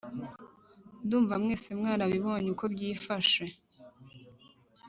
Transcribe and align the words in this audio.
Ndumva 1.05 1.33
mwese 1.43 1.67
mwarabibonye 1.79 2.47
uko 2.53 2.65
byifashe 2.73 3.43